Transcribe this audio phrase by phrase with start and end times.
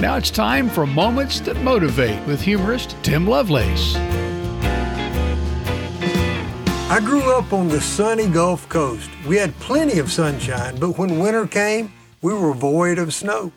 [0.00, 3.94] Now it's time for Moments That Motivate with humorist Tim Lovelace.
[6.90, 9.08] I grew up on the sunny Gulf Coast.
[9.26, 13.52] We had plenty of sunshine, but when winter came, we were void of snow.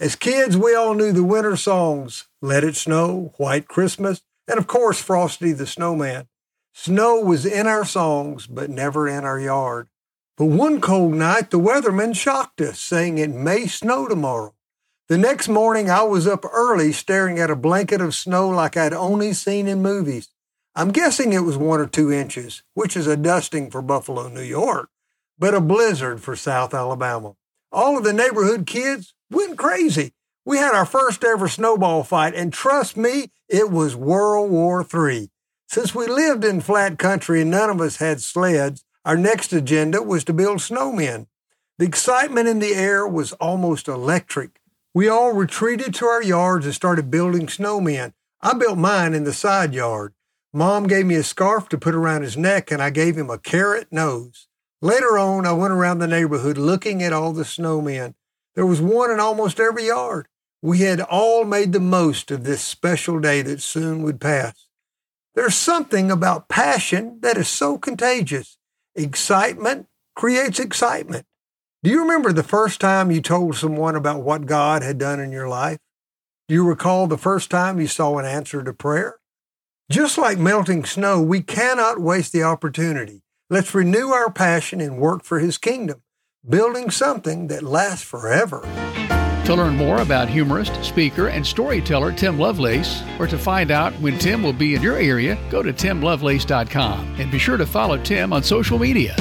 [0.00, 4.66] As kids, we all knew the winter songs Let It Snow, White Christmas, and of
[4.66, 6.26] course, Frosty the Snowman.
[6.72, 9.88] Snow was in our songs, but never in our yard.
[10.38, 14.54] But one cold night, the weatherman shocked us, saying it may snow tomorrow.
[15.12, 18.94] The next morning, I was up early staring at a blanket of snow like I'd
[18.94, 20.30] only seen in movies.
[20.74, 24.40] I'm guessing it was one or two inches, which is a dusting for Buffalo, New
[24.40, 24.88] York,
[25.38, 27.34] but a blizzard for South Alabama.
[27.70, 30.14] All of the neighborhood kids went crazy.
[30.46, 35.28] We had our first ever snowball fight, and trust me, it was World War III.
[35.68, 40.02] Since we lived in flat country and none of us had sleds, our next agenda
[40.02, 41.26] was to build snowmen.
[41.76, 44.61] The excitement in the air was almost electric.
[44.94, 48.12] We all retreated to our yards and started building snowmen.
[48.42, 50.12] I built mine in the side yard.
[50.52, 53.38] Mom gave me a scarf to put around his neck, and I gave him a
[53.38, 54.48] carrot nose.
[54.82, 58.14] Later on, I went around the neighborhood looking at all the snowmen.
[58.54, 60.28] There was one in almost every yard.
[60.60, 64.68] We had all made the most of this special day that soon would pass.
[65.34, 68.58] There's something about passion that is so contagious.
[68.94, 71.24] Excitement creates excitement.
[71.84, 75.32] Do you remember the first time you told someone about what God had done in
[75.32, 75.80] your life?
[76.46, 79.16] Do you recall the first time you saw an answer to prayer?
[79.90, 83.24] Just like melting snow, we cannot waste the opportunity.
[83.50, 86.04] Let's renew our passion and work for His kingdom,
[86.48, 88.60] building something that lasts forever.
[89.46, 94.20] To learn more about humorist, speaker, and storyteller Tim Lovelace, or to find out when
[94.20, 98.32] Tim will be in your area, go to timlovelace.com and be sure to follow Tim
[98.32, 99.16] on social media.